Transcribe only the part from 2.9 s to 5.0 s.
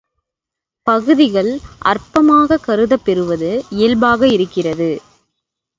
பெறுவது இயல்பாக இருக்கிறது.